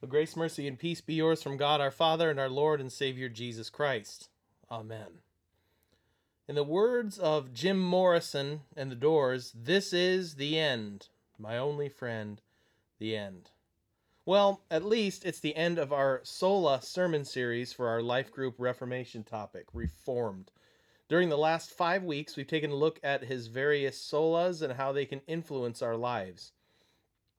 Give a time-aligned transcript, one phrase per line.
[0.00, 2.90] The grace, mercy, and peace be yours from God our Father and our Lord and
[2.90, 4.30] Savior Jesus Christ.
[4.70, 5.20] Amen.
[6.48, 11.08] In the words of Jim Morrison and the Doors, this is the end,
[11.38, 12.40] my only friend,
[12.98, 13.50] the end.
[14.24, 18.54] Well, at least it's the end of our Sola sermon series for our life group
[18.56, 20.50] Reformation topic, Reformed.
[21.10, 24.92] During the last five weeks, we've taken a look at his various solas and how
[24.92, 26.52] they can influence our lives.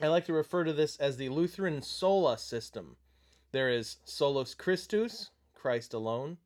[0.00, 2.96] I like to refer to this as the Lutheran sola system.
[3.52, 6.38] There is solus Christus, Christ alone.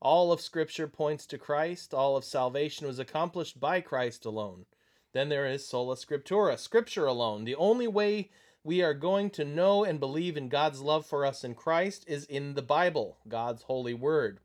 [0.00, 1.92] All of Scripture points to Christ.
[1.92, 4.64] All of salvation was accomplished by Christ alone.
[5.12, 7.44] Then there is sola scriptura, Scripture alone.
[7.44, 8.30] The only way
[8.64, 12.24] we are going to know and believe in God's love for us in Christ is
[12.24, 14.40] in the Bible, God's holy word.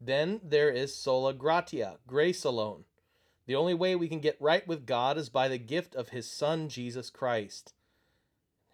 [0.00, 2.84] Then there is sola gratia, grace alone.
[3.46, 6.30] The only way we can get right with God is by the gift of His
[6.30, 7.74] Son, Jesus Christ,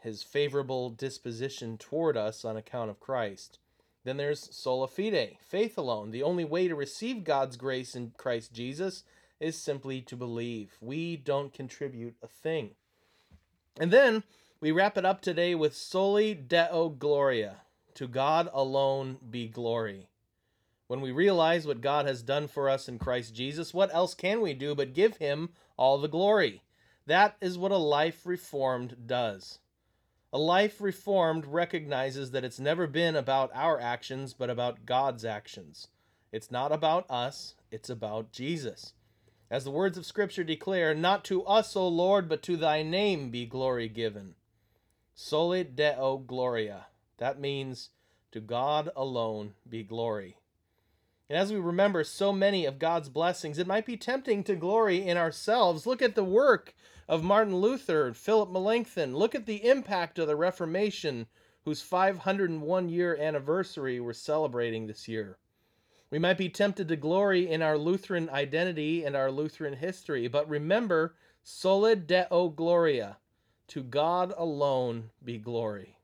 [0.05, 3.59] His favorable disposition toward us on account of Christ.
[4.05, 6.11] Then there's sola fide, faith alone.
[6.11, 9.03] The only way to receive God's grace in Christ Jesus
[9.41, 10.77] is simply to believe.
[10.83, 12.73] We don't contribute a thing.
[13.81, 14.25] And then
[14.61, 17.63] we wrap it up today with soli deo gloria.
[17.95, 20.09] To God alone be glory.
[20.87, 24.43] When we realize what God has done for us in Christ Jesus, what else can
[24.43, 26.63] we do but give Him all the glory?
[27.07, 29.61] That is what a life reformed does.
[30.35, 35.87] A life reformed recognizes that it's never been about our actions, but about God's actions.
[36.33, 38.95] It's not about us, it's about Jesus.
[39.49, 43.31] As the words of Scripture declare, Not to us, O Lord, but to thy name
[43.31, 44.35] be glory given.
[45.15, 46.87] Soli Deo Gloria.
[47.19, 47.91] That means
[48.33, 50.37] to God alone be glory.
[51.31, 55.07] And as we remember so many of God's blessings, it might be tempting to glory
[55.07, 55.87] in ourselves.
[55.87, 56.75] Look at the work
[57.09, 59.17] of Martin Luther and Philip Melanchthon.
[59.17, 61.27] Look at the impact of the Reformation,
[61.65, 65.39] whose 501 year anniversary we're celebrating this year.
[66.11, 70.49] We might be tempted to glory in our Lutheran identity and our Lutheran history, but
[70.49, 73.17] remember, soli deo gloria,
[73.69, 75.97] to God alone be glory.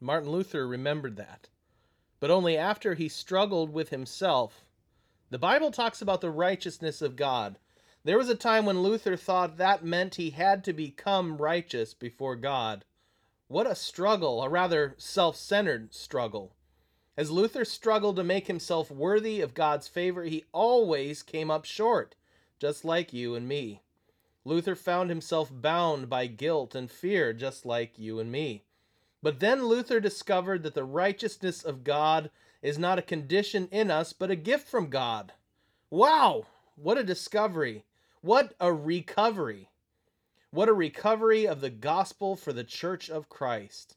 [0.00, 1.48] Martin Luther remembered that
[2.20, 4.64] but only after he struggled with himself.
[5.30, 7.58] The Bible talks about the righteousness of God.
[8.04, 12.36] There was a time when Luther thought that meant he had to become righteous before
[12.36, 12.84] God.
[13.48, 16.54] What a struggle, a rather self centered struggle.
[17.16, 22.14] As Luther struggled to make himself worthy of God's favor, he always came up short,
[22.58, 23.80] just like you and me.
[24.44, 28.65] Luther found himself bound by guilt and fear, just like you and me.
[29.22, 32.30] But then Luther discovered that the righteousness of God
[32.62, 35.32] is not a condition in us, but a gift from God.
[35.90, 36.46] Wow!
[36.76, 37.84] What a discovery!
[38.20, 39.70] What a recovery!
[40.50, 43.96] What a recovery of the gospel for the church of Christ.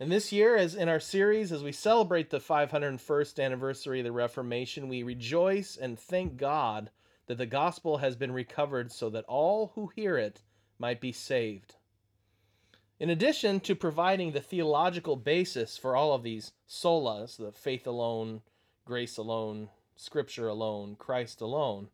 [0.00, 4.12] And this year, as in our series, as we celebrate the 501st anniversary of the
[4.12, 6.90] Reformation, we rejoice and thank God
[7.26, 10.42] that the gospel has been recovered so that all who hear it
[10.78, 11.76] might be saved.
[13.02, 18.42] In addition to providing the theological basis for all of these solas, the faith alone,
[18.84, 21.88] grace alone, scripture alone, Christ alone,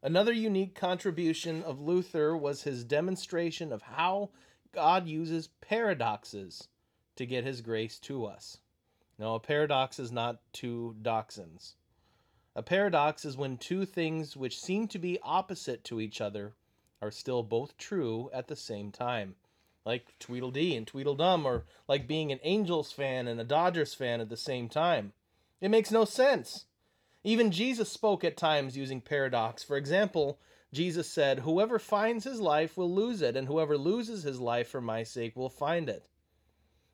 [0.00, 4.30] another unique contribution of Luther was his demonstration of how
[4.70, 6.68] God uses paradoxes
[7.16, 8.58] to get his grace to us.
[9.18, 11.74] Now, a paradox is not two dachshunds.
[12.54, 16.54] A paradox is when two things which seem to be opposite to each other
[17.02, 19.34] are still both true at the same time
[19.88, 24.28] like Tweedledee and Tweedledum, or like being an Angels fan and a Dodgers fan at
[24.28, 25.14] the same time.
[25.62, 26.66] It makes no sense.
[27.24, 29.64] Even Jesus spoke at times using paradox.
[29.64, 30.38] For example,
[30.74, 34.82] Jesus said, Whoever finds his life will lose it, and whoever loses his life for
[34.82, 36.06] my sake will find it.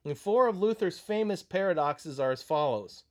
[0.04, 3.02] And four of Luther's famous paradoxes are as follows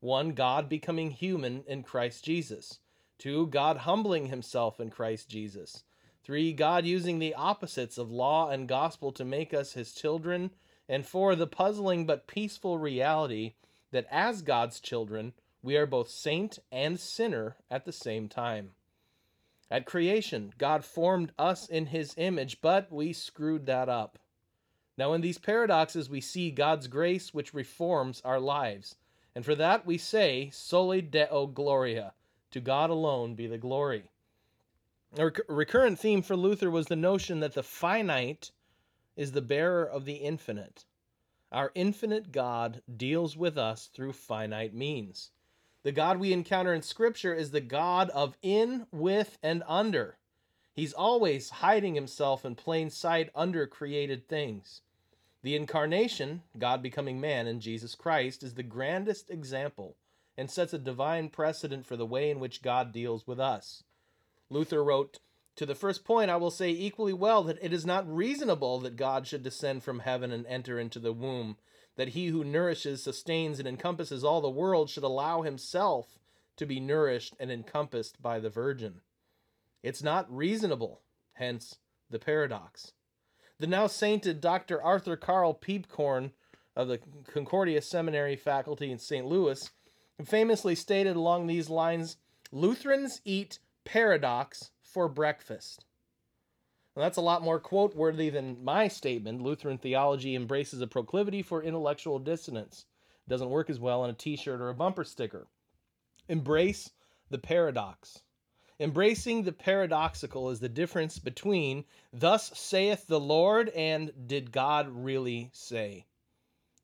[0.00, 0.34] 1.
[0.34, 2.80] God becoming human in Christ Jesus.
[3.20, 3.46] 2.
[3.46, 5.82] God humbling himself in Christ Jesus.
[6.22, 10.50] Three, God using the opposites of law and gospel to make us his children.
[10.88, 13.54] And four, the puzzling but peaceful reality
[13.90, 18.70] that as God's children, we are both saint and sinner at the same time.
[19.70, 24.18] At creation, God formed us in his image, but we screwed that up.
[24.98, 28.96] Now, in these paradoxes, we see God's grace which reforms our lives.
[29.34, 32.12] And for that we say, Soli Deo Gloria.
[32.50, 34.10] To God alone be the glory.
[35.18, 38.52] A recurrent theme for Luther was the notion that the finite
[39.16, 40.84] is the bearer of the infinite.
[41.50, 45.32] Our infinite God deals with us through finite means.
[45.82, 50.16] The God we encounter in Scripture is the God of in, with, and under.
[50.72, 54.82] He's always hiding himself in plain sight under created things.
[55.42, 59.96] The incarnation, God becoming man in Jesus Christ, is the grandest example
[60.36, 63.82] and sets a divine precedent for the way in which God deals with us.
[64.50, 65.20] Luther wrote,
[65.56, 68.96] To the first point, I will say equally well that it is not reasonable that
[68.96, 71.56] God should descend from heaven and enter into the womb,
[71.96, 76.18] that he who nourishes, sustains, and encompasses all the world should allow himself
[76.56, 79.00] to be nourished and encompassed by the Virgin.
[79.82, 81.00] It's not reasonable,
[81.34, 81.78] hence
[82.10, 82.92] the paradox.
[83.58, 84.82] The now sainted Dr.
[84.82, 86.32] Arthur Carl Piepkorn
[86.74, 86.98] of the
[87.32, 89.26] Concordia Seminary faculty in St.
[89.26, 89.70] Louis
[90.24, 92.16] famously stated along these lines
[92.52, 93.58] Lutherans eat
[93.92, 95.84] paradox for breakfast.
[96.94, 99.42] Well, that's a lot more quote worthy than my statement.
[99.42, 102.86] Lutheran theology embraces a proclivity for intellectual dissonance.
[103.26, 105.48] It doesn't work as well on a t shirt or a bumper sticker.
[106.28, 106.90] Embrace
[107.30, 108.22] the paradox.
[108.78, 115.50] Embracing the paradoxical is the difference between thus saith the Lord and did God really
[115.52, 116.06] say?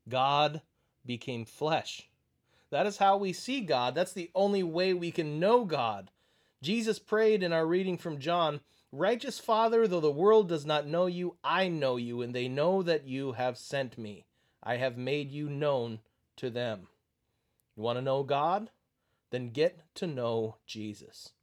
[0.09, 0.61] God
[1.05, 2.09] became flesh.
[2.69, 3.95] That is how we see God.
[3.95, 6.11] That's the only way we can know God.
[6.61, 8.61] Jesus prayed in our reading from John,
[8.91, 12.81] Righteous Father, though the world does not know you, I know you, and they know
[12.83, 14.25] that you have sent me.
[14.63, 15.99] I have made you known
[16.37, 16.87] to them.
[17.75, 18.69] You want to know God?
[19.29, 21.33] Then get to know Jesus.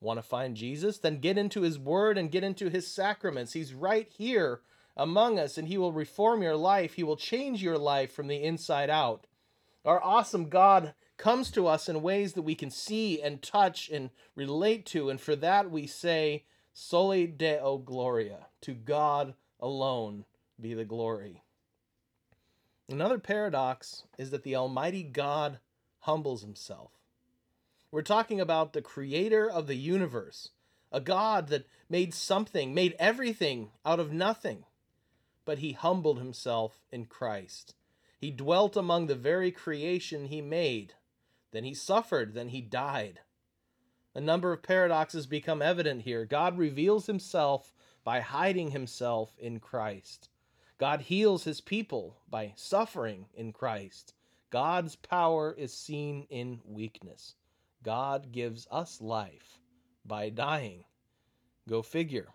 [0.00, 0.98] Want to find Jesus?
[0.98, 3.52] Then get into his word and get into his sacraments.
[3.52, 4.60] He's right here
[4.96, 6.94] among us, and he will reform your life.
[6.94, 9.26] He will change your life from the inside out.
[9.84, 14.08] Our awesome God comes to us in ways that we can see and touch and
[14.34, 18.46] relate to, and for that we say, Soli Deo Gloria.
[18.62, 20.24] To God alone
[20.58, 21.42] be the glory.
[22.88, 25.58] Another paradox is that the Almighty God
[26.00, 26.92] humbles himself.
[27.92, 30.48] We're talking about the creator of the universe,
[30.90, 34.64] a God that made something, made everything out of nothing.
[35.44, 37.74] But he humbled himself in Christ.
[38.18, 40.94] He dwelt among the very creation he made.
[41.52, 43.20] Then he suffered, then he died.
[44.14, 46.24] A number of paradoxes become evident here.
[46.24, 47.72] God reveals himself
[48.04, 50.30] by hiding himself in Christ.
[50.78, 54.14] God heals his people by suffering in Christ.
[54.50, 57.34] God's power is seen in weakness.
[57.82, 59.58] God gives us life
[60.04, 60.84] by dying.
[61.68, 62.28] Go figure.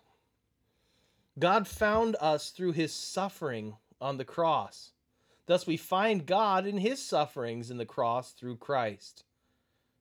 [1.38, 4.92] God found us through his suffering on the cross.
[5.46, 9.24] Thus, we find God in his sufferings in the cross through Christ.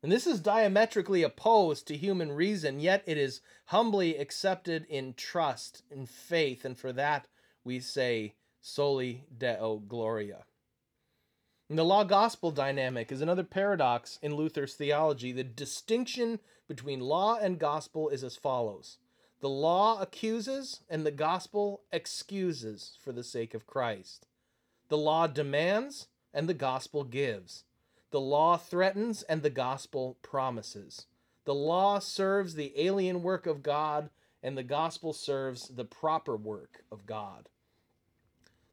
[0.01, 5.83] And this is diametrically opposed to human reason, yet it is humbly accepted in trust,
[5.89, 7.27] in faith, and for that
[7.63, 10.45] we say, Soli Deo Gloria.
[11.69, 15.31] And the law gospel dynamic is another paradox in Luther's theology.
[15.31, 18.97] The distinction between law and gospel is as follows
[19.41, 24.27] the law accuses, and the gospel excuses for the sake of Christ.
[24.87, 27.63] The law demands, and the gospel gives.
[28.11, 31.07] The law threatens, and the gospel promises.
[31.45, 34.09] The law serves the alien work of God,
[34.43, 37.49] and the gospel serves the proper work of God.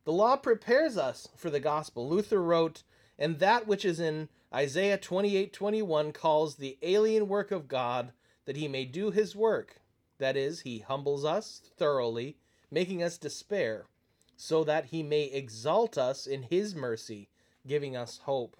[0.05, 2.09] The law prepares us for the gospel.
[2.09, 2.83] Luther wrote,
[3.19, 8.13] and that which is in Isaiah 28:21 calls the alien work of God
[8.45, 9.81] that he may do his work.
[10.19, 12.37] That is, he humbles us thoroughly,
[12.71, 13.87] making us despair
[14.45, 17.29] so that he may exalt us in his mercy,
[17.65, 18.57] giving us hope.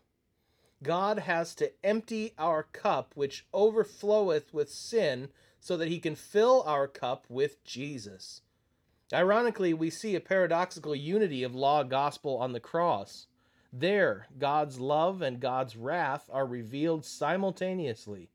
[0.81, 6.63] God has to empty our cup, which overfloweth with sin, so that he can fill
[6.69, 8.43] our cup with Jesus.
[9.13, 13.27] Ironically, we see a paradoxical unity of law gospel on the cross.
[13.73, 18.31] There, God's love and God's wrath are revealed simultaneously.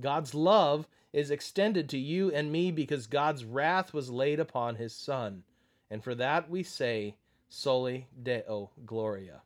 [0.00, 4.94] God's love is extended to you and me because God's wrath was laid upon his
[4.94, 5.42] Son
[5.90, 7.16] and for that we say,
[7.48, 9.42] Soli Deo Gloria.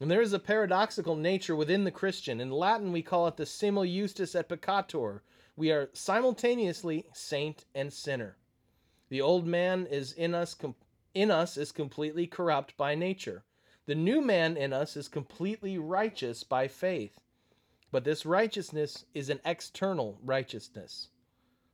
[0.00, 2.40] And there is a paradoxical nature within the Christian.
[2.40, 5.20] In Latin, we call it the simul justus et peccator.
[5.56, 8.36] We are simultaneously saint and sinner.
[9.08, 10.56] The old man is in us,
[11.14, 13.44] in us is completely corrupt by nature.
[13.86, 17.18] The new man in us is completely righteous by faith.
[17.90, 21.08] But this righteousness is an external righteousness.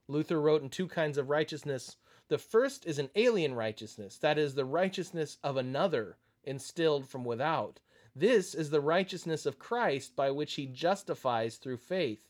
[0.07, 1.97] Luther wrote in two kinds of righteousness
[2.29, 7.81] the first is an alien righteousness, that is, the righteousness of another, instilled from without.
[8.17, 12.29] This is the righteousness of Christ by which he justifies through faith.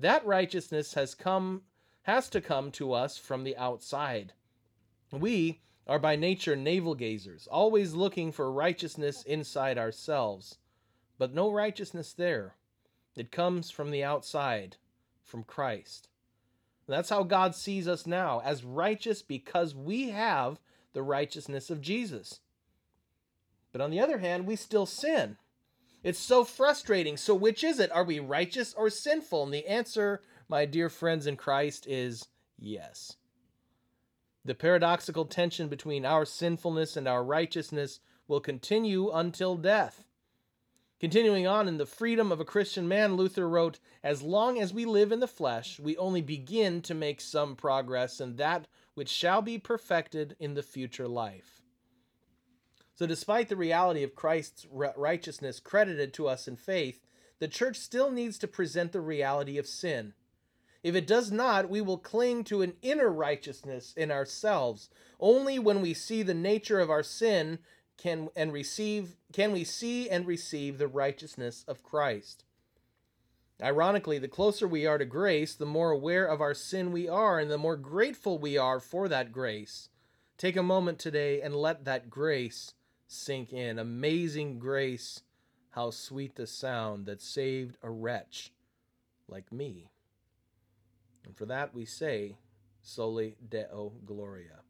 [0.00, 1.62] That righteousness has come
[2.02, 4.32] has to come to us from the outside.
[5.10, 10.58] We are by nature navel gazers, always looking for righteousness inside ourselves.
[11.18, 12.56] But no righteousness there.
[13.14, 14.76] It comes from the outside,
[15.22, 16.08] from Christ.
[16.86, 20.60] That's how God sees us now, as righteous because we have
[20.92, 22.40] the righteousness of Jesus.
[23.72, 25.36] But on the other hand, we still sin.
[26.02, 27.16] It's so frustrating.
[27.16, 27.90] So, which is it?
[27.90, 29.42] Are we righteous or sinful?
[29.42, 33.16] And the answer, my dear friends in Christ, is yes.
[34.44, 40.05] The paradoxical tension between our sinfulness and our righteousness will continue until death.
[40.98, 44.86] Continuing on in the freedom of a Christian man, Luther wrote, As long as we
[44.86, 49.42] live in the flesh, we only begin to make some progress in that which shall
[49.42, 51.60] be perfected in the future life.
[52.94, 57.02] So, despite the reality of Christ's righteousness credited to us in faith,
[57.40, 60.14] the church still needs to present the reality of sin.
[60.82, 64.88] If it does not, we will cling to an inner righteousness in ourselves.
[65.20, 67.58] Only when we see the nature of our sin
[67.98, 72.44] can and receive can we see and receive the righteousness of Christ.
[73.62, 77.38] Ironically, the closer we are to grace, the more aware of our sin we are
[77.38, 79.88] and the more grateful we are for that grace.
[80.36, 82.74] Take a moment today and let that grace
[83.08, 83.78] sink in.
[83.78, 85.22] Amazing grace,
[85.70, 88.52] how sweet the sound that saved a wretch
[89.26, 89.88] like me.
[91.24, 92.36] And for that we say,
[92.82, 94.65] Soli Deo Gloria.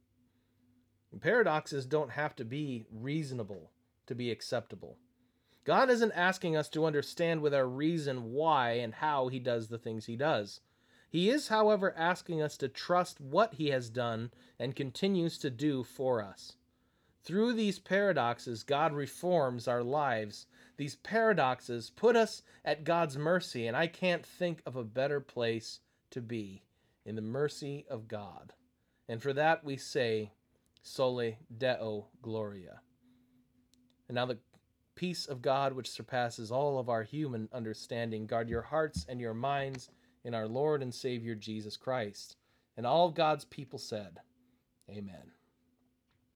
[1.20, 3.70] Paradoxes don't have to be reasonable
[4.06, 4.98] to be acceptable.
[5.64, 9.78] God isn't asking us to understand with our reason why and how he does the
[9.78, 10.60] things he does.
[11.08, 15.82] He is, however, asking us to trust what he has done and continues to do
[15.82, 16.56] for us.
[17.22, 20.46] Through these paradoxes, God reforms our lives.
[20.76, 25.80] These paradoxes put us at God's mercy, and I can't think of a better place
[26.10, 26.62] to be
[27.04, 28.52] in the mercy of God.
[29.08, 30.30] And for that we say,
[30.86, 32.80] Soli Deo Gloria.
[34.08, 34.38] And now the
[34.94, 39.34] peace of God, which surpasses all of our human understanding, guard your hearts and your
[39.34, 39.90] minds
[40.24, 42.36] in our Lord and Savior Jesus Christ.
[42.76, 44.20] And all God's people said,
[44.88, 45.32] Amen.